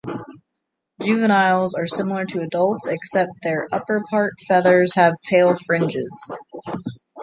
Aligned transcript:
Juveniles 0.99 1.75
are 1.75 1.85
similar 1.85 2.25
to 2.25 2.41
adults 2.41 2.87
except 2.87 3.33
their 3.43 3.67
upperpart 3.71 4.31
feathers 4.47 4.95
have 4.95 5.13
pale 5.29 5.55
fringes. 5.55 6.37